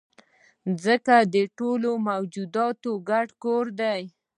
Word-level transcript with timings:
مځکه 0.69 1.17
د 1.33 1.35
ټولو 1.57 1.89
موجوداتو 2.07 2.91
ګډ 3.09 3.27
کور 3.43 3.65
دی. 3.79 4.01